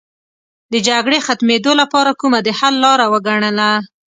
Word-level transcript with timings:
د 0.71 0.73
جګړې 0.87 1.19
ختمېدو 1.25 1.71
لپاره 1.81 2.11
کومه 2.21 2.39
د 2.43 2.49
حل 2.59 2.75
لاره 2.85 3.05
وګڼله. 3.13 3.71